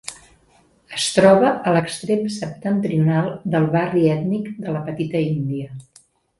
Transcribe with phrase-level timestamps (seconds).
[0.99, 5.73] Es troba a l'extrem septentrional del barri ètnic de la Petita Índia.